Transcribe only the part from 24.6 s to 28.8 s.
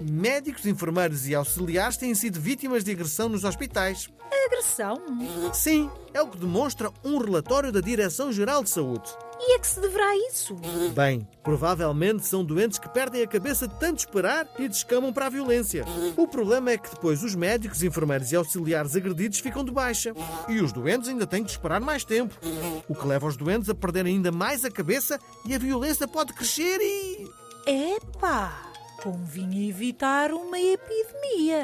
a cabeça e a violência pode crescer e. Epá,